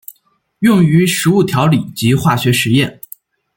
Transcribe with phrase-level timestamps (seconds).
[0.61, 2.99] 用于食物调理及化学实验。